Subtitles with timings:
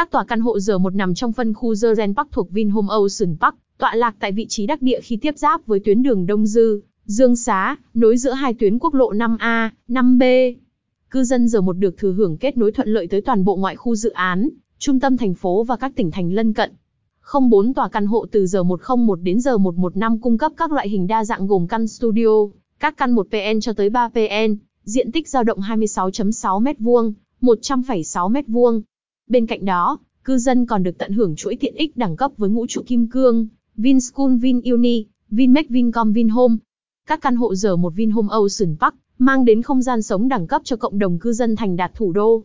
[0.00, 3.36] Các tòa căn hộ R1 nằm trong phân khu The Ren Park thuộc Vinhome Ocean
[3.40, 6.46] Park, tọa lạc tại vị trí đắc địa khi tiếp giáp với tuyến đường Đông
[6.46, 10.54] Dư, Dương Xá, nối giữa hai tuyến quốc lộ 5A, 5B.
[11.10, 13.94] Cư dân R1 được thừa hưởng kết nối thuận lợi tới toàn bộ ngoại khu
[13.94, 16.70] dự án, trung tâm thành phố và các tỉnh thành lân cận.
[17.50, 21.06] 04 tòa căn hộ từ giờ 101 đến giờ 115 cung cấp các loại hình
[21.06, 22.46] đa dạng gồm căn studio,
[22.78, 28.80] các căn 1PN cho tới 3PN, diện tích dao động 26.6 m2, 100,6 m2.
[29.30, 32.50] Bên cạnh đó, cư dân còn được tận hưởng chuỗi tiện ích đẳng cấp với
[32.50, 36.56] ngũ trụ kim cương, Vinschool VinUni, Vinmec Vincom Vinhome.
[37.06, 40.62] Các căn hộ giờ một Vinhome Ocean Park mang đến không gian sống đẳng cấp
[40.64, 42.44] cho cộng đồng cư dân thành đạt thủ đô.